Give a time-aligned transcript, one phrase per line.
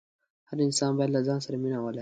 [0.49, 1.89] هر انسان باید له ځان سره مینه ولري.